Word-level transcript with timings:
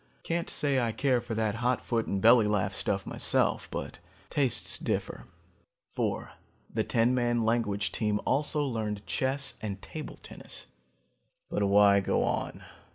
Can't 0.23 0.49
say 0.49 0.79
I 0.79 0.93
care 0.93 1.21
for 1.21 1.35
that 1.35 1.53
hot 1.61 1.79
foot 1.79 2.07
and 2.07 2.19
belly 2.19 2.47
laugh 2.47 2.73
stuff 2.73 3.05
myself, 3.05 3.69
but 3.69 3.99
tastes 4.31 4.79
differ. 4.79 5.27
"Four, 5.91 6.31
the 6.73 6.83
ten 6.83 7.13
man 7.13 7.43
language 7.43 7.91
team 7.91 8.19
also 8.25 8.63
learned 8.65 9.05
chess 9.05 9.59
and 9.61 9.79
table 9.79 10.15
tennis. 10.17 10.71
"But 11.51 11.61
why 11.67 11.99
go 11.99 12.23
on? 12.23 12.63